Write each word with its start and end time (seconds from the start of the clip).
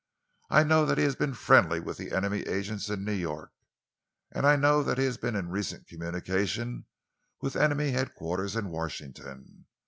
I 0.49 0.63
know 0.63 0.87
that 0.87 0.97
he 0.97 1.03
has 1.03 1.15
been 1.15 1.35
friendly 1.35 1.79
with 1.79 1.99
enemy 1.99 2.39
agents 2.47 2.89
in 2.89 3.05
New 3.05 3.11
York, 3.11 3.51
and 4.31 4.47
I 4.47 4.55
know 4.55 4.81
that 4.81 4.97
he 4.97 5.05
has 5.05 5.17
been 5.17 5.35
in 5.35 5.49
recent 5.49 5.85
communication 5.87 6.85
with 7.39 7.55
enemy 7.55 7.91
headquarters 7.91 8.55
at 8.57 8.63
Washington. 8.63 9.67